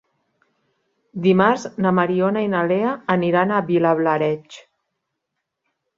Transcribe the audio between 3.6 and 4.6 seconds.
Vilablareix.